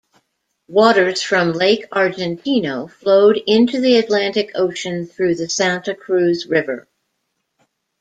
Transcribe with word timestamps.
Waters 0.67 1.21
from 1.21 1.51
Lake 1.53 1.85
Argentino 1.91 2.89
flow 2.89 3.33
into 3.33 3.79
the 3.79 3.97
Atlantic 3.97 4.49
Ocean 4.55 5.05
through 5.05 5.35
the 5.35 5.47
Santa 5.47 5.93
Cruz 5.93 6.47
River. 6.47 6.87